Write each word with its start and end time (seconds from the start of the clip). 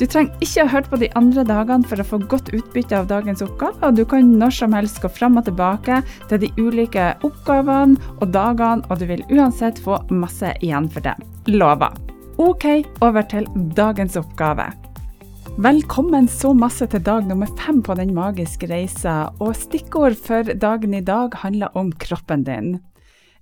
Du 0.00 0.06
trenger 0.08 0.32
ikke 0.42 0.64
ha 0.64 0.72
hørt 0.72 0.88
på 0.90 0.98
de 1.02 1.08
andre 1.18 1.44
dagene 1.46 1.86
for 1.88 2.00
å 2.00 2.06
få 2.06 2.18
godt 2.30 2.52
utbytte 2.56 2.96
av 2.96 3.08
dagens 3.10 3.42
oppgave, 3.44 3.76
og 3.84 3.98
du 3.98 4.04
kan 4.08 4.32
når 4.40 4.54
som 4.56 4.76
helst 4.76 5.02
gå 5.02 5.10
fram 5.12 5.36
og 5.38 5.46
tilbake 5.46 6.00
til 6.30 6.42
de 6.42 6.50
ulike 6.58 7.10
oppgavene 7.26 8.00
og 8.18 8.32
dagene, 8.34 8.82
og 8.88 9.02
du 9.02 9.06
vil 9.10 9.24
uansett 9.30 9.80
få 9.82 10.00
masse 10.10 10.54
igjen 10.64 10.88
for 10.92 11.04
det. 11.04 11.14
Lover. 11.52 11.92
Ok, 12.40 12.66
over 13.04 13.26
til 13.28 13.46
dagens 13.76 14.16
oppgave. 14.18 14.70
Velkommen 15.60 16.24
så 16.32 16.54
masse 16.56 16.86
til 16.88 17.02
dag 17.04 17.26
nummer 17.28 17.50
fem 17.60 17.82
på 17.84 17.94
Den 17.98 18.14
magiske 18.16 18.70
reisa, 18.70 19.26
og 19.38 19.52
stikkord 19.58 20.16
for 20.16 20.48
dagen 20.56 20.96
i 20.96 21.04
dag 21.04 21.36
handler 21.44 21.76
om 21.76 21.92
kroppen 21.92 22.46
din. 22.48 22.78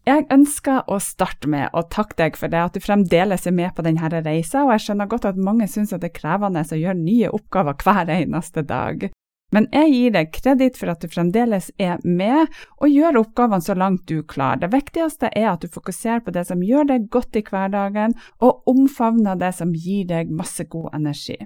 Jeg 0.09 0.25
ønsker 0.33 0.87
å 0.89 0.97
starte 1.03 1.49
med 1.53 1.75
å 1.77 1.83
takke 1.93 2.17
deg 2.17 2.37
for 2.41 2.49
det 2.53 2.61
at 2.63 2.77
du 2.77 2.81
fremdeles 2.81 3.45
er 3.47 3.53
med 3.53 3.75
på 3.77 3.85
denne 3.85 4.09
reisa, 4.25 4.65
og 4.65 4.73
jeg 4.75 4.87
skjønner 4.87 5.11
godt 5.11 5.29
at 5.29 5.41
mange 5.41 5.69
syns 5.69 5.93
det 5.93 6.09
er 6.09 6.17
krevende 6.17 6.65
å 6.65 6.79
gjøre 6.79 7.01
nye 7.01 7.33
oppgaver 7.37 7.77
hver 7.85 8.13
eneste 8.17 8.65
dag. 8.65 9.11
Men 9.51 9.67
jeg 9.75 9.93
gir 9.93 10.13
deg 10.15 10.33
kreditt 10.33 10.77
for 10.79 10.93
at 10.93 11.03
du 11.03 11.11
fremdeles 11.11 11.73
er 11.83 11.99
med 12.07 12.47
og 12.79 12.89
gjør 12.89 13.19
oppgavene 13.25 13.67
så 13.67 13.75
langt 13.75 14.07
du 14.07 14.23
klarer. 14.23 14.63
Det 14.63 14.73
viktigste 14.77 15.31
er 15.35 15.49
at 15.53 15.65
du 15.65 15.73
fokuserer 15.75 16.23
på 16.25 16.35
det 16.35 16.47
som 16.49 16.63
gjør 16.63 16.87
deg 16.93 17.09
godt 17.11 17.37
i 17.37 17.43
hverdagen, 17.47 18.15
og 18.39 18.63
omfavner 18.71 19.39
det 19.41 19.51
som 19.59 19.75
gir 19.75 20.07
deg 20.07 20.31
masse 20.31 20.65
god 20.71 20.95
energi. 21.01 21.41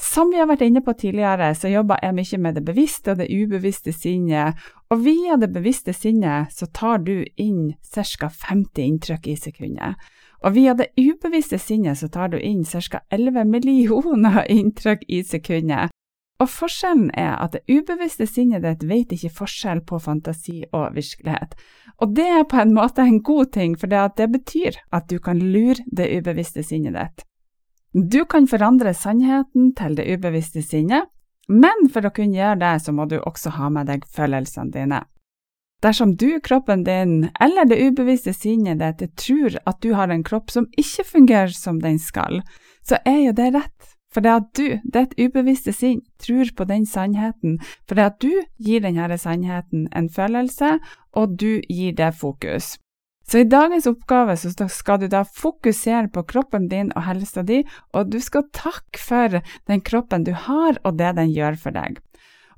Som 0.00 0.30
vi 0.30 0.40
har 0.40 0.48
vært 0.50 0.64
inne 0.66 0.82
på 0.82 0.92
tidligere, 0.98 1.52
så 1.54 1.70
jobber 1.70 2.02
jeg 2.02 2.16
mye 2.16 2.38
med 2.42 2.56
det 2.58 2.64
bevisste 2.66 3.12
og 3.14 3.20
det 3.22 3.28
ubevisste 3.30 3.92
sinnet, 3.94 4.58
og 4.90 5.04
via 5.06 5.38
det 5.38 5.52
bevisste 5.54 5.94
sinnet 5.94 6.50
så 6.54 6.66
tar 6.66 7.04
du 7.06 7.24
inn 7.38 7.74
ca. 7.94 8.28
50 8.28 8.82
inntrykk 8.82 9.28
i 9.30 9.36
sekundet. 9.38 10.06
Og 10.44 10.56
via 10.58 10.74
det 10.74 10.90
ubevisste 10.98 11.58
sinnet 11.62 11.98
så 11.98 12.08
tar 12.10 12.34
du 12.34 12.40
inn 12.40 12.64
ca. 12.64 13.04
11 13.10 13.44
millioner 13.48 14.42
inntrykk 14.58 15.06
i 15.08 15.22
sekundet. 15.22 15.94
Og 16.42 16.50
forskjellen 16.50 17.12
er 17.14 17.36
at 17.38 17.54
det 17.54 17.62
ubevisste 17.70 18.26
sinnet 18.26 18.64
ditt 18.64 18.82
vet 18.90 19.12
ikke 19.14 19.30
forskjell 19.36 19.84
på 19.86 20.00
fantasi 20.02 20.64
og 20.74 20.96
virkelighet. 20.96 21.54
Og 22.02 22.16
det 22.16 22.26
er 22.26 22.48
på 22.50 22.58
en 22.58 22.74
måte 22.74 23.06
en 23.06 23.22
god 23.22 23.52
ting, 23.54 23.78
for 23.78 23.86
det 23.86 24.26
betyr 24.32 24.80
at 24.92 25.06
du 25.08 25.20
kan 25.22 25.38
lure 25.38 25.86
det 25.86 26.10
ubevisste 26.18 26.66
sinnet 26.66 26.98
ditt. 26.98 27.24
Du 27.94 28.24
kan 28.24 28.48
forandre 28.50 28.90
sannheten 28.94 29.68
til 29.78 29.92
det 29.94 30.08
ubevisste 30.10 30.64
sinnet, 30.66 31.06
men 31.46 31.86
for 31.94 32.02
å 32.02 32.10
kunne 32.10 32.34
gjøre 32.34 32.58
det, 32.58 32.72
så 32.82 32.90
må 32.90 33.06
du 33.06 33.20
også 33.20 33.52
ha 33.54 33.68
med 33.70 33.86
deg 33.86 34.06
følelsene 34.10 34.74
dine. 34.74 34.98
Dersom 35.84 36.16
du, 36.18 36.40
kroppen 36.42 36.82
din 36.82 37.28
eller 37.44 37.68
det 37.70 37.78
ubevisste 37.78 38.32
sinnet 38.34 38.82
ditt 38.82 39.14
tror 39.20 39.60
at 39.62 39.78
du 39.84 39.92
har 39.94 40.10
en 40.10 40.24
kropp 40.26 40.50
som 40.50 40.66
ikke 40.80 41.04
fungerer 41.06 41.54
som 41.54 41.78
den 41.78 42.00
skal, 42.02 42.42
så 42.82 42.98
er 43.06 43.20
jo 43.28 43.36
det 43.38 43.50
rett. 43.60 43.90
For 44.10 44.26
det 44.26 44.32
at 44.32 44.50
du, 44.58 44.66
ditt 44.82 45.14
ubevisste 45.18 45.74
sinn, 45.74 46.00
tror 46.18 46.50
på 46.56 46.66
den 46.66 46.86
sannheten, 46.86 47.60
for 47.86 47.94
det 47.98 48.10
at 48.10 48.18
du 48.22 48.32
gir 48.58 48.82
denne 48.82 49.18
sannheten 49.18 49.86
en 49.94 50.10
følelse, 50.10 50.80
og 51.14 51.38
du 51.38 51.60
gir 51.70 51.94
det 51.94 52.14
fokus. 52.18 52.74
Så 53.24 53.40
i 53.40 53.48
dagens 53.48 53.86
oppgave 53.88 54.36
så 54.36 54.52
skal 54.68 55.00
du 55.00 55.08
da 55.08 55.22
fokusere 55.24 56.10
på 56.12 56.26
kroppen 56.28 56.68
din 56.68 56.92
og 56.92 57.06
helsa 57.06 57.42
di, 57.42 57.62
og 57.96 58.12
du 58.12 58.20
skal 58.20 58.48
takke 58.52 59.00
for 59.00 59.40
den 59.68 59.84
kroppen 59.84 60.26
du 60.26 60.34
har 60.36 60.76
og 60.84 60.98
det 61.00 61.14
den 61.16 61.32
gjør 61.32 61.56
for 61.60 61.76
deg. 61.76 62.00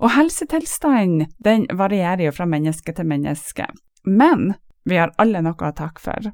Og 0.03 0.13
helsetilstanden 0.13 1.31
den 1.43 1.67
varierer 1.73 2.27
jo 2.27 2.35
fra 2.35 2.49
menneske 2.51 2.93
til 2.93 3.09
menneske, 3.09 3.69
men 4.05 4.55
vi 4.87 4.99
har 5.01 5.15
alle 5.23 5.43
noe 5.43 5.71
å 5.71 5.75
takke 5.75 6.03
for. 6.03 6.33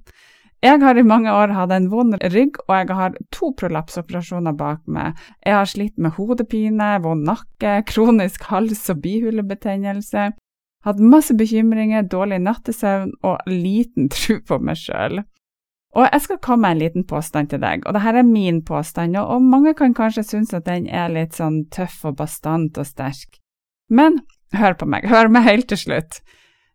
Jeg 0.62 0.78
har 0.78 0.94
i 0.98 1.02
mange 1.02 1.30
år 1.34 1.50
hatt 1.56 1.72
en 1.74 1.88
vond 1.90 2.14
rygg, 2.30 2.60
og 2.68 2.74
jeg 2.76 2.94
har 2.94 3.16
to 3.34 3.48
prolapsoperasjoner 3.58 4.54
bak 4.54 4.84
meg. 4.86 5.18
Jeg 5.42 5.56
har 5.58 5.66
slitt 5.66 5.96
med 5.98 6.14
hodepine, 6.14 6.92
vond 7.02 7.26
nakke, 7.26 7.80
kronisk 7.88 8.46
hals- 8.46 8.86
og 8.92 9.00
bihulebetennelse, 9.02 10.28
hatt 10.86 11.00
masse 11.00 11.34
bekymringer, 11.38 12.06
dårlig 12.10 12.40
nattesøvn 12.42 13.12
og 13.22 13.46
liten 13.50 14.10
tro 14.12 14.38
på 14.48 14.58
meg 14.62 14.80
sjøl. 14.80 15.22
Og 15.92 16.06
jeg 16.08 16.24
skal 16.24 16.40
komme 16.40 16.64
med 16.64 16.76
en 16.76 16.82
liten 16.86 17.04
påstand 17.04 17.50
til 17.52 17.60
deg, 17.60 17.82
og 17.84 17.94
dette 17.94 18.14
er 18.22 18.24
min 18.26 18.62
påstand, 18.64 19.16
og 19.20 19.44
mange 19.44 19.74
kan 19.76 19.92
kanskje 19.94 20.24
synes 20.24 20.54
at 20.56 20.64
den 20.64 20.86
er 20.88 21.12
litt 21.12 21.36
sånn 21.36 21.66
tøff 21.72 21.98
og 22.08 22.16
bastant 22.16 22.78
og 22.80 22.88
sterk. 22.88 23.36
Men 23.92 24.22
hør 24.56 24.78
på 24.80 24.88
meg, 24.88 25.04
hør 25.08 25.28
meg 25.28 25.44
helt 25.44 25.68
til 25.68 25.82
slutt. 25.82 26.22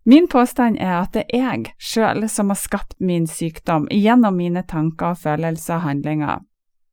Min 0.07 0.29
påstand 0.31 0.78
er 0.79 1.01
at 1.01 1.17
det 1.17 1.25
er 1.34 1.41
jeg 1.41 1.73
sjøl 1.81 2.28
som 2.31 2.53
har 2.53 2.59
skapt 2.62 2.96
min 3.03 3.25
sykdom 3.28 3.90
gjennom 3.91 4.38
mine 4.38 4.63
tanker, 4.63 5.17
følelser 5.17 5.81
og 5.81 5.88
handlinger. 5.90 6.46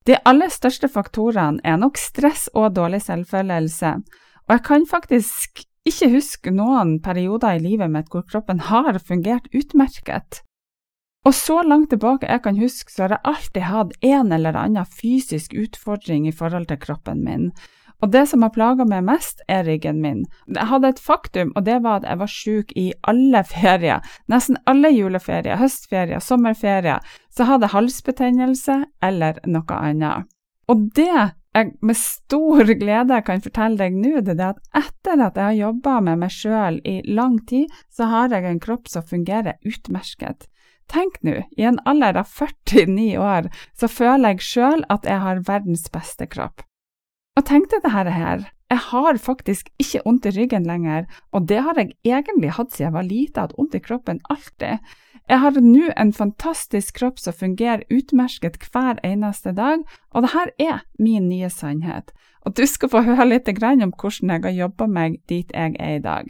De 0.08 0.16
aller 0.26 0.50
største 0.52 0.88
faktorene 0.90 1.62
er 1.64 1.78
nok 1.80 2.00
stress 2.00 2.48
og 2.52 2.74
dårlig 2.76 3.04
selvfølelse, 3.04 3.92
og 4.44 4.56
jeg 4.56 4.64
kan 4.64 4.88
faktisk 4.88 5.64
ikke 5.88 6.10
huske 6.14 6.52
noen 6.54 6.96
perioder 7.04 7.58
i 7.58 7.62
livet 7.62 7.92
mitt 7.92 8.10
hvor 8.12 8.24
kroppen 8.28 8.62
har 8.70 8.98
fungert 9.04 9.50
utmerket. 9.52 10.40
Og 11.24 11.32
så 11.36 11.62
langt 11.64 11.90
tilbake 11.92 12.28
jeg 12.28 12.42
kan 12.44 12.58
huske, 12.60 12.92
så 12.92 13.04
har 13.04 13.16
jeg 13.16 13.24
alltid 13.30 13.64
hatt 13.68 13.94
en 14.04 14.32
eller 14.32 14.56
annen 14.60 14.88
fysisk 14.88 15.54
utfordring 15.56 16.28
i 16.28 16.34
forhold 16.36 16.68
til 16.68 16.80
kroppen 16.80 17.24
min. 17.24 17.48
Og 18.02 18.10
det 18.12 18.26
som 18.28 18.42
har 18.44 18.52
plaga 18.52 18.84
meg 18.84 19.06
mest, 19.06 19.40
er 19.48 19.64
ryggen 19.64 20.02
min. 20.02 20.24
Jeg 20.50 20.68
hadde 20.68 20.90
et 20.92 21.00
faktum, 21.00 21.54
og 21.56 21.64
det 21.64 21.78
var 21.84 22.02
at 22.02 22.08
jeg 22.10 22.20
var 22.20 22.32
syk 22.32 22.74
i 22.76 22.86
alle 23.08 23.40
ferier. 23.48 24.04
Nesten 24.28 24.58
alle 24.68 24.90
juleferier, 24.92 25.56
høstferier, 25.56 26.20
sommerferier. 26.20 27.00
Så 27.32 27.46
hadde 27.48 27.64
jeg 27.64 27.76
halsbetennelse 27.78 28.76
eller 29.08 29.40
noe 29.48 29.78
annet. 29.78 30.28
Og 30.68 30.84
det 30.96 31.32
jeg 31.54 31.70
med 31.86 31.98
stor 31.98 32.70
glede 32.80 33.20
kan 33.26 33.42
fortelle 33.44 33.78
deg 33.78 33.94
nå, 33.94 34.18
det 34.26 34.34
er 34.34 34.54
at 34.54 34.80
etter 34.80 35.22
at 35.22 35.38
jeg 35.38 35.44
har 35.44 35.60
jobba 35.60 36.00
med 36.08 36.24
meg 36.24 36.34
sjøl 36.34 36.80
i 36.88 36.96
lang 37.06 37.38
tid, 37.46 37.70
så 37.94 38.08
har 38.10 38.34
jeg 38.34 38.48
en 38.48 38.60
kropp 38.62 38.90
som 38.90 39.06
fungerer 39.06 39.60
utmerket. 39.62 40.48
Tenk 40.90 41.16
nå, 41.24 41.38
i 41.56 41.64
en 41.64 41.78
alder 41.88 42.18
av 42.20 42.28
49 42.28 43.14
år, 43.22 43.48
så 43.78 43.88
føler 43.88 44.34
jeg 44.34 44.48
sjøl 44.48 44.84
at 44.92 45.06
jeg 45.08 45.22
har 45.22 45.44
verdens 45.46 45.86
beste 45.94 46.26
kropp. 46.28 46.66
Og 47.38 47.46
tenk 47.46 47.70
deg 47.70 47.86
dette 47.86 48.12
her, 48.14 48.44
jeg 48.70 48.82
har 48.90 49.18
faktisk 49.22 49.70
ikke 49.78 50.02
vondt 50.04 50.26
i 50.28 50.34
ryggen 50.34 50.66
lenger, 50.66 51.06
og 51.32 51.46
det 51.50 51.62
har 51.62 51.78
jeg 51.78 51.94
egentlig 52.02 52.54
hatt 52.58 52.74
siden 52.74 52.88
jeg 52.88 52.96
var 52.98 53.08
lita, 53.08 53.46
hatt 53.46 53.56
vondt 53.58 53.78
i 53.78 53.82
kroppen 53.84 54.20
alltid. 54.32 54.94
Jeg 55.28 55.40
har 55.40 55.56
nå 55.56 55.88
en 55.96 56.12
fantastisk 56.12 56.98
kropp 56.98 57.18
som 57.18 57.32
fungerer 57.32 57.86
utmerket 57.88 58.58
hver 58.68 59.00
eneste 59.06 59.54
dag, 59.56 59.80
og 60.12 60.26
dette 60.26 60.50
er 60.60 60.84
min 61.00 61.30
nye 61.30 61.48
sannhet. 61.48 62.12
Og 62.44 62.52
du 62.58 62.66
skal 62.68 62.92
få 62.92 63.00
høre 63.06 63.30
litt 63.30 63.48
om 63.48 63.92
hvordan 63.96 64.30
jeg 64.30 64.44
har 64.44 64.58
jobba 64.58 64.86
meg 64.86 65.20
dit 65.28 65.48
jeg 65.54 65.76
er 65.80 65.96
i 65.96 66.04
dag. 66.04 66.28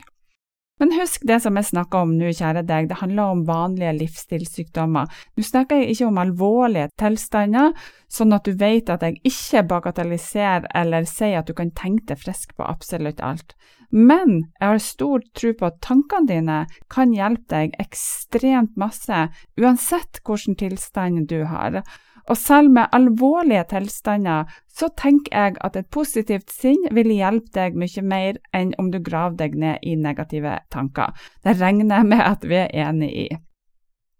Men 0.82 0.90
husk 0.98 1.22
det 1.22 1.36
som 1.44 1.54
jeg 1.54 1.68
snakker 1.68 2.02
om 2.02 2.16
nå, 2.18 2.32
kjære 2.34 2.64
deg, 2.66 2.88
det 2.90 2.98
handler 2.98 3.30
om 3.30 3.44
vanlige 3.46 3.92
livsstilssykdommer. 4.00 5.06
Nå 5.38 5.44
snakker 5.46 5.78
jeg 5.80 5.94
ikke 5.94 6.08
om 6.08 6.18
alvorlige 6.18 6.88
tilstander, 6.98 7.70
sånn 8.10 8.34
at 8.34 8.48
du 8.48 8.58
vet 8.58 8.90
at 8.90 9.04
jeg 9.06 9.20
ikke 9.30 9.62
bagatelliserer 9.70 10.66
eller 10.74 11.06
sier 11.06 11.38
at 11.40 11.50
du 11.50 11.54
kan 11.54 11.70
tenke 11.78 12.10
deg 12.10 12.24
frisk 12.24 12.56
på 12.58 12.66
absolutt 12.66 13.22
alt. 13.22 13.54
Men 13.94 14.40
jeg 14.58 14.66
har 14.66 14.82
stor 14.82 15.22
tro 15.38 15.52
på 15.54 15.68
at 15.68 15.78
tankene 15.86 16.26
dine 16.26 16.58
kan 16.90 17.14
hjelpe 17.14 17.46
deg 17.54 17.76
ekstremt 17.78 18.74
masse, 18.80 19.28
uansett 19.60 20.18
hvilken 20.26 20.58
tilstand 20.58 21.28
du 21.30 21.44
har. 21.46 21.84
Og 22.30 22.38
selv 22.40 22.70
med 22.72 22.92
alvorlige 22.96 23.64
tilstander, 23.74 24.48
så 24.72 24.88
tenker 24.96 25.36
jeg 25.36 25.56
at 25.60 25.76
et 25.76 25.90
positivt 25.92 26.52
sinn 26.52 26.88
vil 26.96 27.12
hjelpe 27.12 27.52
deg 27.54 27.76
mye 27.78 28.04
mer 28.04 28.38
enn 28.56 28.72
om 28.80 28.90
du 28.90 29.00
graver 29.04 29.36
deg 29.44 29.58
ned 29.60 29.84
i 29.84 29.96
negative 29.96 30.58
tanker. 30.72 31.12
Det 31.44 31.58
regner 31.60 31.98
jeg 31.98 32.12
med 32.14 32.24
at 32.24 32.46
vi 32.48 32.62
er 32.64 32.72
enig 32.88 33.10
i. 33.26 33.28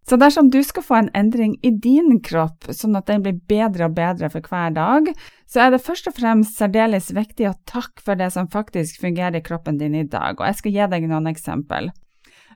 Så 0.05 0.19
dersom 0.21 0.51
du 0.53 0.59
skal 0.63 0.85
få 0.85 0.99
en 0.99 1.09
endring 1.17 1.55
i 1.65 1.71
din 1.71 2.19
kropp, 2.21 2.69
sånn 2.77 2.97
at 2.99 3.09
den 3.09 3.23
blir 3.25 3.39
bedre 3.49 3.89
og 3.89 3.95
bedre 3.97 4.29
for 4.29 4.45
hver 4.45 4.75
dag, 4.77 5.09
så 5.49 5.65
er 5.65 5.73
det 5.73 5.85
først 5.87 6.11
og 6.11 6.19
fremst 6.19 6.59
særdeles 6.61 7.09
viktig 7.17 7.49
å 7.49 7.57
takke 7.65 8.05
for 8.05 8.21
det 8.21 8.29
som 8.35 8.51
faktisk 8.53 9.01
fungerer 9.01 9.41
i 9.41 9.45
kroppen 9.47 9.81
din 9.81 9.97
i 9.97 10.05
dag, 10.05 10.37
og 10.37 10.45
jeg 10.45 10.61
skal 10.61 10.77
gi 10.77 10.91
deg 10.93 11.09
noen 11.09 11.31
eksempel. 11.33 11.89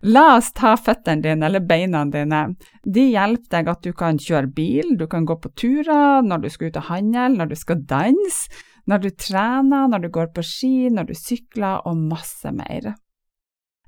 La 0.03 0.37
oss 0.37 0.53
ta 0.55 0.77
føttene 0.79 1.25
dine 1.25 1.49
eller 1.49 1.65
beina 1.67 2.05
dine. 2.07 2.45
De 2.85 3.09
hjelper 3.11 3.51
deg 3.57 3.73
at 3.73 3.83
du 3.83 3.93
kan 3.97 4.21
kjøre 4.23 4.53
bil, 4.55 4.95
du 4.99 5.09
kan 5.11 5.27
gå 5.27 5.39
på 5.43 5.51
turer 5.59 6.23
når 6.23 6.45
du 6.45 6.49
skal 6.53 6.71
ut 6.71 6.79
og 6.79 6.89
handle, 6.93 7.29
når 7.35 7.51
du 7.51 7.57
skal 7.59 7.83
danse, 7.89 8.63
når 8.89 9.03
du 9.03 9.11
trener, 9.11 9.91
når 9.91 10.07
du 10.07 10.09
går 10.15 10.31
på 10.37 10.47
ski, 10.47 10.89
når 10.95 11.11
du 11.11 11.15
sykler 11.19 11.83
og 11.89 11.99
masse 11.99 12.53
mer. 12.55 12.95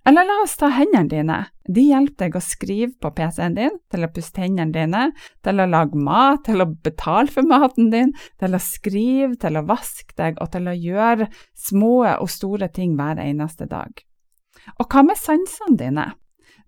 Eller 0.09 0.25
la 0.25 0.41
oss 0.43 0.57
ta 0.59 0.71
hendene 0.73 1.09
dine. 1.13 1.39
De 1.69 1.85
hjelper 1.85 2.25
deg 2.25 2.37
å 2.37 2.43
skrive 2.43 2.95
på 3.05 3.13
PC-en 3.15 3.55
din, 3.55 3.75
til 3.93 4.05
å 4.05 4.11
puste 4.11 4.43
hendene 4.43 4.75
dine, 4.75 5.03
til 5.45 5.61
å 5.61 5.69
lage 5.69 6.01
mat, 6.01 6.43
til 6.49 6.65
å 6.65 6.71
betale 6.73 7.31
for 7.31 7.47
maten 7.47 7.93
din, 7.93 8.15
til 8.41 8.57
å 8.57 8.63
skrive, 8.65 9.37
til 9.41 9.61
å 9.61 9.67
vaske 9.69 10.17
deg 10.19 10.41
og 10.41 10.51
til 10.57 10.71
å 10.73 10.77
gjøre 10.77 11.29
små 11.69 11.95
og 12.17 12.31
store 12.33 12.73
ting 12.75 12.97
hver 12.99 13.21
eneste 13.23 13.69
dag. 13.71 13.93
Og 14.79 14.89
hva 14.89 15.05
med 15.07 15.19
sansene 15.21 15.79
dine? 15.81 16.09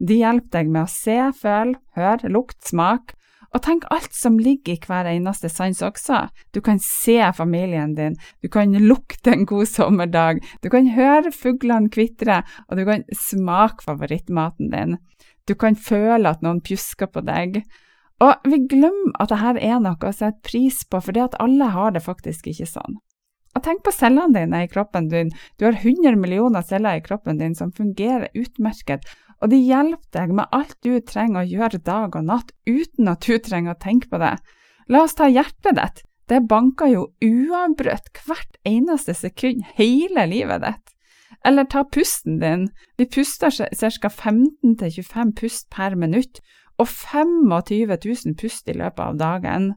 De 0.03 0.19
hjelper 0.19 0.59
deg 0.59 0.71
med 0.73 0.87
å 0.87 0.91
se, 0.91 1.19
føle, 1.39 1.79
høre, 1.99 2.31
lukt, 2.33 2.59
smak, 2.67 3.15
og 3.53 3.61
tenk 3.67 3.85
alt 3.93 4.15
som 4.17 4.39
ligger 4.41 4.75
i 4.75 4.81
hver 4.81 5.09
eneste 5.11 5.51
sans 5.53 5.83
også. 5.85 6.25
Du 6.57 6.63
kan 6.65 6.81
se 6.81 7.19
familien 7.37 7.93
din, 7.99 8.17
du 8.41 8.49
kan 8.49 8.73
lukte 8.73 9.35
en 9.35 9.45
god 9.49 9.69
sommerdag, 9.69 10.41
du 10.65 10.71
kan 10.73 10.89
høre 10.95 11.33
fuglene 11.37 11.93
kvitre, 11.93 12.41
og 12.69 12.81
du 12.81 12.87
kan 12.89 13.05
smake 13.13 13.85
favorittmaten 13.85 14.73
din. 14.73 14.97
Du 15.49 15.55
kan 15.59 15.77
føle 15.77 16.33
at 16.33 16.43
noen 16.43 16.63
pjusker 16.65 17.11
på 17.13 17.25
deg. 17.27 17.61
Og 18.23 18.49
vi 18.49 18.63
glemmer 18.71 19.17
at 19.21 19.33
dette 19.35 19.61
er 19.61 19.81
noe 19.83 19.99
å 19.99 20.15
sette 20.15 20.41
pris 20.47 20.85
på, 20.87 21.03
for 21.03 21.13
det 21.13 21.27
at 21.27 21.41
alle 21.43 21.73
har 21.75 21.93
det 21.93 22.05
faktisk 22.07 22.49
ikke 22.53 22.71
sånn. 22.71 23.01
Og 23.53 23.65
tenk 23.65 23.83
på 23.85 23.93
cellene 23.93 24.33
dine 24.33 24.63
i 24.65 24.71
kroppen 24.71 25.11
din. 25.13 25.33
Du 25.61 25.67
har 25.67 25.77
100 25.77 26.17
millioner 26.17 26.65
celler 26.65 26.99
i 26.99 27.05
kroppen 27.05 27.41
din 27.41 27.55
som 27.55 27.73
fungerer 27.77 28.31
utmerket, 28.35 29.05
og 29.43 29.51
de 29.53 29.59
hjelper 29.59 30.09
deg 30.15 30.33
med 30.39 30.55
alt 30.55 30.79
du 30.87 30.95
trenger 31.05 31.43
å 31.43 31.51
gjøre 31.51 31.83
dag 31.83 32.17
og 32.17 32.29
natt 32.29 32.55
uten 32.69 33.11
at 33.11 33.27
du 33.27 33.37
trenger 33.43 33.75
å 33.75 33.83
tenke 33.83 34.09
på 34.09 34.21
det. 34.23 34.37
La 34.89 35.03
oss 35.05 35.19
ta 35.19 35.29
hjertet 35.29 35.77
ditt. 35.79 36.03
Det 36.31 36.41
banker 36.49 36.89
jo 36.93 37.03
uavbrutt 37.21 38.09
hvert 38.25 38.57
eneste 38.65 39.15
sekund 39.19 39.67
hele 39.77 40.25
livet 40.31 40.63
ditt. 40.65 40.95
Eller 41.45 41.67
ta 41.67 41.83
pusten 41.85 42.39
din. 42.39 42.69
Vi 42.97 43.09
puster 43.11 43.51
ca. 43.51 44.09
15-25 44.09 45.35
pust 45.41 45.69
per 45.75 45.97
minutt, 45.99 46.39
og 46.79 46.89
25 46.89 47.51
000 47.51 48.37
pust 48.39 48.71
i 48.71 48.79
løpet 48.79 49.03
av 49.03 49.19
dagen. 49.19 49.73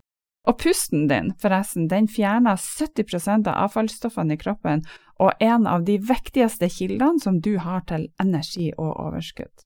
Og 0.45 0.57
pusten 0.61 1.07
din, 1.09 1.31
forresten, 1.41 1.87
den 1.89 2.07
fjerner 2.11 2.59
70 2.61 3.47
av 3.49 3.53
avfallsstoffene 3.67 4.35
i 4.35 4.41
kroppen 4.41 4.83
og 5.19 5.31
en 5.39 5.67
av 5.67 5.85
de 5.87 5.97
viktigste 5.97 6.69
kildene 6.69 7.21
som 7.23 7.39
du 7.41 7.55
har 7.63 7.85
til 7.89 8.09
energi 8.21 8.71
og 8.77 8.91
overskudd. 9.07 9.65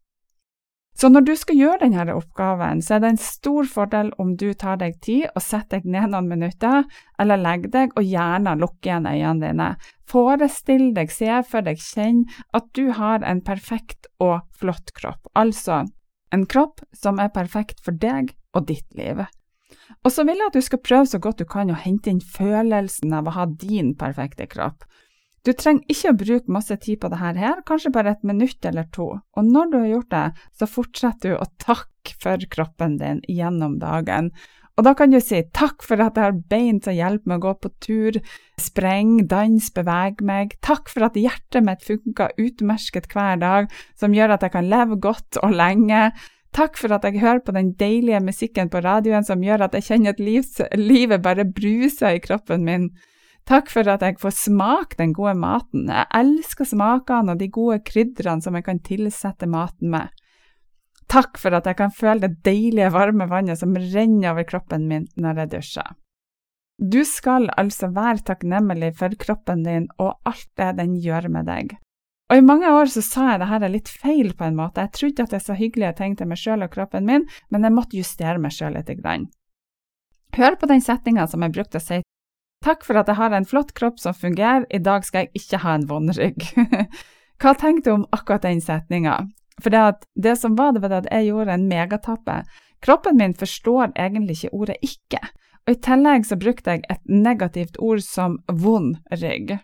Så 0.99 1.07
når 1.07 1.23
du 1.29 1.31
skal 1.39 1.55
gjøre 1.55 1.85
denne 1.85 2.11
oppgaven, 2.11 2.81
så 2.83 2.97
er 2.97 3.03
det 3.03 3.11
en 3.13 3.21
stor 3.23 3.67
fordel 3.71 4.09
om 4.19 4.33
du 4.35 4.49
tar 4.51 4.81
deg 4.81 4.97
tid 5.05 5.29
og 5.29 5.39
setter 5.45 5.79
deg 5.79 5.87
ned 5.93 6.11
noen 6.11 6.27
minutter, 6.27 6.83
eller 7.15 7.39
legger 7.39 7.71
deg 7.71 7.95
og 7.95 8.03
gjerne 8.03 8.57
lukker 8.59 8.89
igjen 8.89 9.07
øynene 9.07 9.45
dine. 9.45 9.69
Forestill 10.11 10.89
deg, 10.97 11.13
se 11.15 11.39
for 11.47 11.63
deg, 11.63 11.79
kjenn 11.79 12.25
at 12.51 12.67
du 12.75 12.89
har 12.99 13.23
en 13.23 13.39
perfekt 13.39 14.11
og 14.19 14.41
flott 14.59 14.91
kropp, 14.97 15.31
altså 15.39 15.85
en 16.35 16.45
kropp 16.51 16.83
som 16.93 17.23
er 17.23 17.31
perfekt 17.33 17.79
for 17.85 17.95
deg 17.95 18.35
og 18.51 18.67
ditt 18.67 18.91
liv. 18.99 19.23
Og 20.03 20.13
så 20.13 20.25
vil 20.27 20.39
jeg 20.39 20.51
at 20.51 20.57
du 20.57 20.65
skal 20.65 20.81
prøve 20.83 21.09
så 21.11 21.19
godt 21.21 21.41
du 21.41 21.47
kan 21.49 21.71
å 21.71 21.77
hente 21.77 22.11
inn 22.11 22.23
følelsen 22.23 23.13
av 23.15 23.27
å 23.27 23.35
ha 23.35 23.47
din 23.49 23.93
perfekte 23.99 24.47
kropp. 24.51 24.85
Du 25.47 25.53
trenger 25.55 25.87
ikke 25.87 26.11
å 26.11 26.19
bruke 26.19 26.51
masse 26.51 26.75
tid 26.83 26.99
på 26.99 27.09
dette 27.11 27.39
her, 27.39 27.61
kanskje 27.67 27.93
bare 27.95 28.11
et 28.15 28.25
minutt 28.27 28.65
eller 28.67 28.89
to, 28.95 29.07
og 29.17 29.45
når 29.47 29.69
du 29.71 29.77
har 29.79 29.91
gjort 29.93 30.11
det, 30.11 30.25
så 30.59 30.67
fortsetter 30.67 31.33
du 31.33 31.37
å 31.39 31.51
takke 31.63 32.15
for 32.19 32.43
kroppen 32.51 32.97
din 32.99 33.21
gjennom 33.31 33.77
dagen. 33.79 34.33
Og 34.79 34.85
da 34.87 34.93
kan 34.95 35.11
du 35.11 35.17
si 35.19 35.41
takk 35.55 35.83
for 35.83 35.99
at 35.99 36.15
jeg 36.15 36.23
har 36.23 36.37
bein 36.51 36.77
til 36.79 36.93
å 36.93 36.99
hjelpe 36.99 37.27
meg 37.27 37.41
å 37.41 37.49
gå 37.49 37.53
på 37.63 37.71
tur, 37.83 38.19
spreng, 38.59 39.17
dans, 39.27 39.71
bevege 39.75 40.23
meg, 40.27 40.55
takk 40.63 40.91
for 40.91 41.07
at 41.09 41.19
hjertet 41.19 41.65
mitt 41.67 41.83
funker 41.83 42.31
utmerket 42.39 43.09
hver 43.11 43.41
dag, 43.41 43.67
som 43.99 44.15
gjør 44.15 44.37
at 44.37 44.45
jeg 44.47 44.55
kan 44.55 44.69
leve 44.71 44.99
godt 45.03 45.39
og 45.43 45.55
lenge, 45.55 46.05
Takk 46.55 46.79
for 46.81 46.93
at 46.95 47.05
jeg 47.05 47.21
hører 47.21 47.43
på 47.45 47.53
den 47.53 47.73
deilige 47.77 48.19
musikken 48.25 48.71
på 48.73 48.81
radioen 48.81 49.25
som 49.25 49.43
gjør 49.45 49.67
at 49.67 49.77
jeg 49.77 49.85
kjenner 49.85 50.15
at 50.15 50.23
livs, 50.23 50.57
livet 50.75 51.21
bare 51.21 51.45
bruser 51.45 52.17
i 52.17 52.23
kroppen 52.23 52.65
min. 52.65 52.89
Takk 53.49 53.69
for 53.71 53.87
at 53.89 54.03
jeg 54.05 54.17
får 54.21 54.35
smake 54.37 54.97
den 54.99 55.13
gode 55.17 55.35
maten. 55.37 55.87
Jeg 55.89 56.09
elsker 56.17 56.67
smakene 56.69 57.33
og 57.33 57.39
de 57.41 57.49
gode 57.53 57.79
krydderne 57.85 58.45
som 58.45 58.57
jeg 58.57 58.65
kan 58.65 58.81
tilsette 58.85 59.49
maten 59.49 59.93
med. 59.93 60.09
Takk 61.09 61.39
for 61.41 61.55
at 61.57 61.65
jeg 61.65 61.77
kan 61.79 61.93
føle 61.93 62.27
det 62.27 62.43
deilige, 62.45 62.91
varme 62.93 63.25
vannet 63.29 63.57
som 63.57 63.73
renner 63.73 64.33
over 64.33 64.45
kroppen 64.45 64.85
min 64.89 65.07
når 65.17 65.43
jeg 65.43 65.53
dusjer. 65.55 65.95
Du 66.79 67.01
skal 67.03 67.49
altså 67.59 67.89
være 67.91 68.23
takknemlig 68.29 68.93
for 68.99 69.13
kroppen 69.19 69.65
din 69.65 69.89
og 69.97 70.13
alt 70.29 70.47
det 70.57 70.75
den 70.77 70.93
gjør 71.01 71.27
med 71.33 71.49
deg. 71.49 71.73
Og 72.29 72.37
I 72.37 72.45
mange 72.45 72.69
år 72.69 72.91
så 72.93 73.01
sa 73.01 73.31
jeg 73.31 73.41
det 73.41 73.49
her 73.49 73.63
er 73.65 73.73
litt 73.73 73.89
feil, 73.89 74.33
på 74.37 74.45
en 74.45 74.57
måte. 74.57 74.83
Jeg 74.85 74.93
trodde 74.97 75.25
at 75.25 75.33
jeg 75.33 75.45
sa 75.45 75.55
hyggelige 75.57 75.95
ting 75.97 76.13
til 76.17 76.29
meg 76.29 76.37
sjøl 76.37 76.61
og 76.61 76.69
kroppen 76.75 77.07
min, 77.07 77.25
men 77.49 77.65
jeg 77.65 77.73
måtte 77.73 77.97
justere 77.97 78.37
meg 78.41 78.53
sjøl. 78.53 78.77
Grann. 79.01 79.25
Hør 80.37 80.59
på 80.61 80.69
den 80.69 80.83
setninga 80.85 81.25
som 81.27 81.41
jeg 81.41 81.55
brukte 81.57 81.81
å 81.81 81.83
si. 81.83 82.03
Takk 82.65 82.83
for 82.85 82.99
at 82.99 83.09
jeg 83.09 83.17
har 83.17 83.33
en 83.33 83.47
flott 83.47 83.71
kropp 83.73 83.97
som 84.01 84.13
fungerer, 84.13 84.67
i 84.69 84.81
dag 84.83 85.05
skal 85.07 85.25
jeg 85.25 85.41
ikke 85.41 85.61
ha 85.63 85.73
en 85.77 85.87
vond 85.89 86.13
rygg. 86.17 86.45
Hva 87.41 87.53
tenkte 87.57 87.89
du 87.89 87.93
om 87.95 88.07
akkurat 88.13 88.45
den 88.45 88.61
setninga? 88.61 89.15
For 89.63 89.73
det, 89.73 90.05
det, 90.15 90.35
som 90.37 90.57
var, 90.59 90.73
det 90.75 90.83
var 90.83 90.99
at 90.99 91.07
jeg 91.09 91.31
gjorde 91.31 91.55
en 91.55 91.67
megatappe. 91.71 92.41
Kroppen 92.83 93.17
min 93.19 93.33
forstår 93.35 93.95
egentlig 93.95 94.37
ikke 94.37 94.53
ordet 94.55 94.77
ikke, 94.85 95.23
og 95.65 95.73
i 95.73 95.79
tillegg 95.87 96.27
så 96.27 96.37
brukte 96.39 96.75
jeg 96.75 96.85
et 96.91 97.01
negativt 97.09 97.79
ord 97.79 98.03
som 98.03 98.37
vond 98.47 98.99
rygg. 99.23 99.57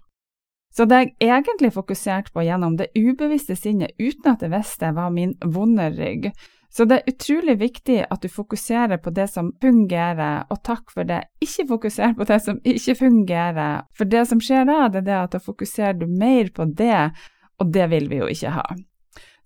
Så 0.75 0.83
det 0.91 0.97
jeg 1.23 1.31
egentlig 1.31 1.71
fokuserte 1.71 2.33
på 2.35 2.43
gjennom 2.43 2.75
det 2.75 2.89
ubevisste 2.97 3.55
sinnet, 3.55 3.95
uten 3.95 4.33
at 4.33 4.43
jeg 4.43 4.51
visste, 4.51 4.91
var 4.95 5.13
min 5.13 5.31
vonde 5.39 5.87
rygg. 5.95 6.31
Så 6.75 6.83
det 6.83 6.97
er 6.97 7.13
utrolig 7.13 7.55
viktig 7.61 8.01
at 8.11 8.23
du 8.23 8.27
fokuserer 8.27 8.99
på 8.99 9.13
det 9.15 9.29
som 9.31 9.53
fungerer, 9.63 10.43
og 10.51 10.59
takk 10.67 10.91
for 10.91 11.07
det. 11.07 11.21
Ikke 11.39 11.63
fokuser 11.69 12.17
på 12.17 12.27
det 12.27 12.41
som 12.43 12.59
ikke 12.67 12.97
fungerer, 12.99 13.85
for 13.95 14.11
det 14.11 14.25
som 14.27 14.41
skjer 14.43 14.67
da, 14.67 14.89
det 14.91 15.05
er 15.05 15.07
det 15.07 15.15
at 15.21 15.37
da 15.37 15.41
fokuserer 15.45 15.95
du 16.01 16.09
mer 16.11 16.51
på 16.51 16.67
det, 16.75 17.05
og 17.63 17.71
det 17.71 17.87
vil 17.95 18.11
vi 18.11 18.19
jo 18.19 18.27
ikke 18.35 18.51
ha. 18.57 18.67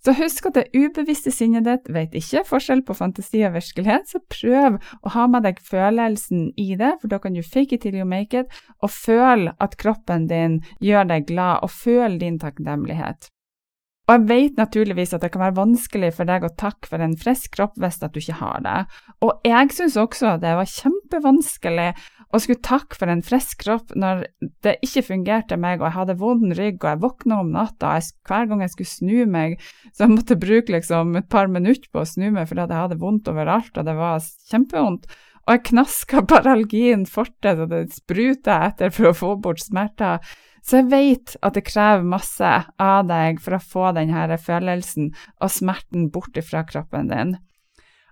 Så 0.04 0.14
husk 0.16 0.46
at 0.48 0.56
det 0.56 0.68
ubevisste 0.72 1.32
sinnet 1.34 1.66
ditt 1.66 1.88
vet 1.92 2.14
ikke 2.16 2.44
forskjell 2.48 2.80
på 2.88 2.96
fantasi 2.96 3.42
og 3.44 3.58
virkelighet, 3.58 4.08
så 4.08 4.20
prøv 4.32 4.78
å 4.80 5.12
ha 5.16 5.26
med 5.28 5.44
deg 5.44 5.60
følelsen 5.60 6.48
i 6.56 6.70
det, 6.80 6.94
for 7.02 7.12
da 7.12 7.18
kan 7.20 7.36
du 7.36 7.42
fake 7.44 7.76
it 7.76 7.84
till 7.84 7.98
you 7.98 8.08
make 8.08 8.36
it, 8.36 8.48
og 8.80 8.94
føl 8.94 9.50
at 9.60 9.76
kroppen 9.80 10.24
din 10.30 10.62
gjør 10.80 11.12
deg 11.12 11.28
glad, 11.28 11.60
og 11.66 11.74
føl 11.74 12.16
din 12.22 12.40
takknemlighet. 12.40 13.28
Og 14.10 14.16
jeg 14.16 14.26
vet 14.26 14.56
naturligvis 14.58 15.12
at 15.14 15.22
det 15.22 15.28
kan 15.30 15.44
være 15.44 15.54
vanskelig 15.60 16.08
for 16.16 16.26
deg 16.26 16.42
å 16.42 16.50
takke 16.58 16.88
for 16.90 17.04
en 17.04 17.12
frisk 17.14 17.52
kropp 17.54 17.76
hvis 17.78 18.00
at 18.02 18.10
du 18.10 18.18
ikke 18.18 18.40
har 18.40 18.64
det. 18.64 18.78
Og 19.22 19.46
jeg 19.46 19.70
syns 19.76 19.98
også 20.00 20.32
det 20.42 20.56
var 20.58 20.66
kjempevanskelig 20.66 21.92
å 22.30 22.38
skulle 22.38 22.62
takke 22.62 22.94
for 22.98 23.10
en 23.10 23.22
frisk 23.26 23.64
kropp 23.64 23.94
når 23.98 24.22
det 24.64 24.76
ikke 24.86 25.02
fungerte 25.08 25.58
meg, 25.60 25.80
og 25.80 25.88
jeg 25.88 25.96
hadde 25.96 26.18
vond 26.20 26.54
rygg, 26.54 26.78
og 26.78 26.88
jeg 26.92 27.02
våkna 27.02 27.40
om 27.42 27.50
natta, 27.54 27.96
og 27.98 28.28
hver 28.28 28.46
gang 28.50 28.62
jeg 28.62 28.74
skulle 28.74 28.92
snu 28.92 29.24
meg, 29.30 29.56
så 29.90 30.04
jeg 30.04 30.14
måtte 30.14 30.38
bruke 30.40 30.74
liksom 30.76 31.16
et 31.18 31.30
par 31.32 31.50
minutter 31.50 31.90
på 31.90 32.04
å 32.04 32.06
snu 32.08 32.28
meg 32.28 32.46
fordi 32.50 32.68
jeg 32.68 32.82
hadde 32.84 33.00
vondt 33.00 33.32
overalt, 33.32 33.74
og 33.74 33.88
det 33.88 33.96
var 33.98 34.22
kjempevondt. 34.52 35.10
Og 35.46 35.56
jeg 35.56 35.66
knaska 35.72 36.22
paralgien 36.34 37.02
fortet, 37.10 37.58
og 37.58 37.74
det 37.74 37.88
spruta 37.96 38.60
etter 38.68 38.94
for 38.94 39.10
å 39.10 39.16
få 39.16 39.34
bort 39.42 39.62
smerter. 39.64 40.22
Så 40.62 40.82
jeg 40.82 40.90
vet 40.92 41.36
at 41.40 41.56
det 41.56 41.64
krever 41.66 42.04
masse 42.06 42.48
av 42.78 43.06
deg 43.08 43.40
for 43.42 43.56
å 43.56 43.62
få 43.64 43.90
denne 43.96 44.36
følelsen 44.38 45.08
og 45.40 45.50
smerten 45.50 46.10
bort 46.12 46.36
fra 46.46 46.62
kroppen 46.68 47.08
din. 47.10 47.38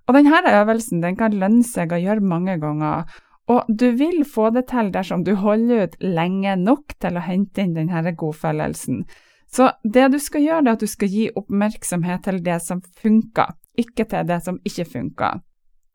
Og 0.08 0.16
denne 0.16 0.40
øvelsen 0.40 1.02
den 1.04 1.18
kan 1.20 1.36
lønne 1.36 1.66
seg 1.68 1.92
å 1.92 2.00
gjøre 2.00 2.24
mange 2.24 2.56
ganger, 2.62 3.04
og 3.48 3.68
du 3.68 3.86
vil 3.96 4.24
få 4.28 4.50
det 4.52 4.66
til 4.68 4.90
dersom 4.92 5.24
du 5.24 5.34
holder 5.40 5.86
ut 5.86 5.96
lenge 6.04 6.56
nok 6.60 6.94
til 7.00 7.16
å 7.16 7.24
hente 7.24 7.64
inn 7.64 7.74
denne 7.76 8.12
godfølelsen. 8.12 9.04
Så 9.48 9.70
det 9.84 10.10
du 10.12 10.18
skal 10.20 10.44
gjøre, 10.44 10.64
er 10.66 10.74
at 10.76 10.84
du 10.84 10.90
skal 10.90 11.08
gi 11.08 11.28
oppmerksomhet 11.32 12.26
til 12.26 12.42
det 12.44 12.58
som 12.60 12.82
funker, 13.00 13.54
ikke 13.80 14.04
til 14.10 14.26
det 14.28 14.42
som 14.44 14.60
ikke 14.64 14.84
funker. 14.84 15.40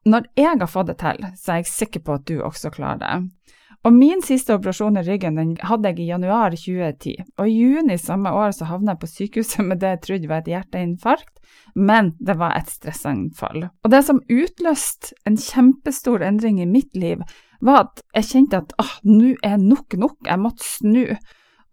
når 0.06 0.26
jeg 0.36 0.60
har 0.60 0.68
fått 0.68 0.88
det 0.88 0.98
til, 1.00 1.26
så 1.40 1.52
er 1.52 1.62
jeg 1.62 1.70
sikker 1.72 2.02
på 2.04 2.14
at 2.18 2.26
du 2.28 2.42
også 2.44 2.70
klarer 2.76 3.00
det. 3.00 3.54
Og 3.84 3.92
min 3.92 4.22
siste 4.24 4.56
operasjon 4.56 4.96
i 5.02 5.04
ryggen 5.04 5.36
den 5.36 5.50
hadde 5.60 5.92
jeg 5.92 6.00
i 6.00 6.08
januar 6.08 6.54
2010. 6.56 7.16
Og 7.36 7.50
i 7.50 7.56
juni 7.58 7.98
samme 8.00 8.32
år 8.32 8.54
så 8.56 8.70
havna 8.70 8.94
jeg 8.94 9.02
på 9.02 9.10
sykehuset 9.12 9.66
med 9.68 9.82
det 9.82 9.90
jeg 9.92 10.04
trodde 10.06 10.30
var 10.32 10.44
et 10.44 10.52
hjerteinfarkt, 10.54 11.34
men 11.76 12.14
det 12.24 12.38
var 12.40 12.56
et 12.56 12.72
stressanfall. 12.72 13.68
Og 13.84 13.92
det 13.92 14.04
som 14.08 14.24
utløste 14.32 15.18
en 15.28 15.36
kjempestor 15.40 16.24
endring 16.24 16.62
i 16.64 16.70
mitt 16.70 16.96
liv, 16.96 17.26
var 17.64 17.86
at 17.86 18.04
jeg 18.20 18.30
kjente 18.30 18.62
at 18.64 18.76
åh, 18.80 18.94
nå 19.04 19.34
er 19.44 19.60
nok 19.60 19.98
nok, 20.00 20.20
jeg 20.28 20.40
måtte 20.40 20.68
snu. 20.68 21.04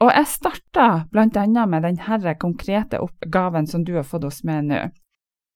Og 0.01 0.11
jeg 0.11 0.31
starta 0.33 0.89
bl.a. 1.13 1.47
med 1.69 1.87
denne 1.87 2.35
konkrete 2.41 3.03
oppgaven 3.05 3.71
som 3.71 3.85
du 3.87 3.95
har 4.01 4.07
fått 4.09 4.27
hos 4.27 4.43
meg 4.49 4.67
nå. 4.67 4.83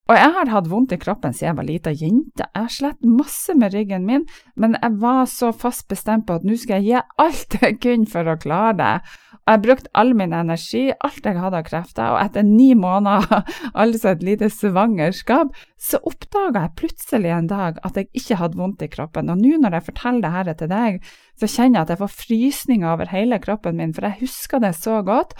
Og 0.04 0.18
jeg 0.18 0.32
har 0.36 0.50
hatt 0.52 0.66
vondt 0.68 0.92
i 0.92 0.98
kroppen 1.00 1.32
siden 1.32 1.48
jeg 1.48 1.56
var 1.56 1.66
lita 1.68 1.92
jente. 1.96 2.44
Jeg 2.44 2.60
har 2.66 2.72
slett 2.72 3.06
masse 3.08 3.54
med 3.56 3.72
ryggen 3.72 4.04
min, 4.04 4.26
men 4.60 4.76
jeg 4.76 4.98
var 5.00 5.24
så 5.32 5.48
fast 5.56 5.86
bestemt 5.88 6.26
på 6.28 6.36
at 6.36 6.44
nå 6.44 6.58
skal 6.60 6.84
jeg 6.84 6.90
gi 6.90 7.22
alt 7.24 7.56
jeg 7.62 7.78
kunne 7.80 8.10
for 8.12 8.28
å 8.28 8.36
klare 8.40 8.74
det. 8.82 8.96
Og 9.44 9.52
jeg 9.52 9.62
brukte 9.64 9.90
all 10.00 10.12
min 10.16 10.36
energi, 10.36 10.82
alt 11.04 11.24
jeg 11.24 11.40
hadde 11.40 11.58
av 11.60 11.64
krefter, 11.68 12.12
og 12.12 12.20
etter 12.20 12.44
ni 12.44 12.70
måneder, 12.76 13.48
altså 13.80 14.12
et 14.12 14.24
lite 14.24 14.48
svangerskap, 14.52 15.56
så 15.80 16.00
oppdaga 16.04 16.66
jeg 16.66 16.76
plutselig 16.82 17.32
en 17.32 17.48
dag 17.48 17.80
at 17.84 17.96
jeg 18.00 18.08
ikke 18.20 18.40
hadde 18.40 18.60
vondt 18.60 18.84
i 18.84 18.92
kroppen. 18.92 19.32
Og 19.32 19.40
nå 19.40 19.56
når 19.60 19.78
jeg 19.78 19.88
forteller 19.88 20.48
dette 20.48 20.66
til 20.66 20.72
deg, 20.72 21.02
så 21.40 21.48
kjenner 21.48 21.80
jeg 21.80 21.82
at 21.86 21.92
jeg 21.94 22.04
får 22.04 22.16
frysninger 22.20 22.92
over 22.92 23.12
hele 23.12 23.40
kroppen 23.40 23.80
min, 23.80 23.96
for 23.96 24.08
jeg 24.08 24.20
husker 24.24 24.64
det 24.64 24.76
så 24.76 25.00
godt. 25.04 25.32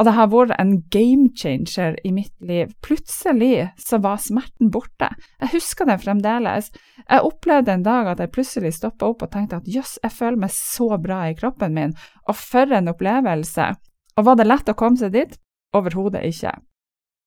Og 0.00 0.06
det 0.08 0.14
har 0.16 0.30
vært 0.32 0.54
en 0.56 0.78
game 0.88 1.28
changer 1.36 1.98
i 2.08 2.10
mitt 2.16 2.32
liv. 2.40 2.70
Plutselig 2.80 3.66
så 3.76 3.98
var 4.00 4.22
smerten 4.24 4.70
borte. 4.72 5.10
Jeg 5.42 5.52
husker 5.52 5.84
det 5.90 5.98
fremdeles. 6.00 6.70
Jeg 7.04 7.26
opplevde 7.28 7.74
en 7.74 7.84
dag 7.84 8.08
at 8.08 8.22
jeg 8.24 8.32
plutselig 8.32 8.72
stoppa 8.78 9.10
opp 9.12 9.26
og 9.26 9.32
tenkte 9.34 9.58
at 9.60 9.68
jøss, 9.68 9.98
jeg 10.00 10.16
føler 10.16 10.40
meg 10.46 10.54
så 10.56 10.88
bra 10.96 11.20
i 11.28 11.36
kroppen 11.36 11.76
min, 11.76 11.92
og 12.24 12.38
for 12.38 12.72
en 12.72 12.88
opplevelse. 12.94 13.68
Og 14.16 14.24
var 14.24 14.40
det 14.40 14.48
lett 14.48 14.72
å 14.72 14.78
komme 14.78 14.96
seg 14.96 15.12
dit? 15.18 15.36
Overhodet 15.76 16.24
ikke. 16.32 16.56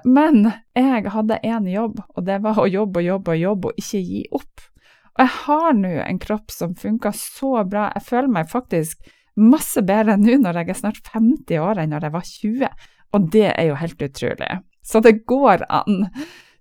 Men 0.10 0.50
jeg 0.74 1.14
hadde 1.14 1.42
én 1.46 1.70
jobb, 1.70 2.02
og 2.10 2.26
det 2.26 2.42
var 2.42 2.58
å 2.58 2.66
jobbe 2.68 3.04
og 3.04 3.12
jobbe 3.12 3.36
og 3.36 3.44
jobbe 3.44 3.70
og 3.70 3.84
ikke 3.86 4.02
gi 4.02 4.24
opp. 4.34 4.70
Og 5.14 5.22
jeg 5.22 5.34
har 5.46 5.76
nå 5.78 5.94
en 6.02 6.20
kropp 6.20 6.50
som 6.52 6.74
funker 6.74 7.14
så 7.14 7.60
bra. 7.70 7.92
Jeg 7.94 8.10
føler 8.10 8.34
meg 8.34 8.50
faktisk 8.50 9.14
masse 9.40 9.82
bedre 9.86 10.18
nå 10.20 10.38
når 10.42 10.62
jeg 10.62 10.74
er 10.74 10.80
snart 10.80 11.12
50 11.14 11.60
år 11.64 11.82
enn 11.82 11.94
når 11.96 12.08
jeg 12.08 12.16
var 12.16 12.30
20, 12.30 12.70
og 13.14 13.30
det 13.34 13.50
er 13.52 13.70
jo 13.70 13.80
helt 13.80 14.06
utrolig. 14.08 14.52
Så 14.84 15.00
det 15.04 15.24
går 15.30 15.66
an. 15.70 16.08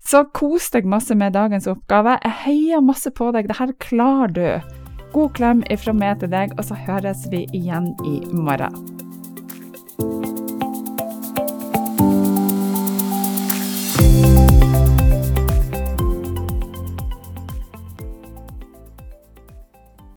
Så 0.03 0.25
kos 0.35 0.71
deg 0.75 0.87
masse 0.89 1.15
med 1.15 1.35
dagens 1.37 1.69
oppgave. 1.71 2.19
Jeg 2.25 2.39
heier 2.47 2.83
masse 2.85 3.11
på 3.15 3.31
deg, 3.35 3.49
det 3.51 3.59
her 3.59 3.75
klarer 3.83 4.35
du. 4.35 4.77
God 5.13 5.35
klem 5.37 5.63
ifra 5.71 5.95
meg 5.95 6.23
til 6.23 6.33
deg, 6.33 6.57
og 6.57 6.67
så 6.67 6.79
høres 6.89 7.27
vi 7.31 7.45
igjen 7.53 7.93
i 8.09 8.19
morgen. 8.33 9.02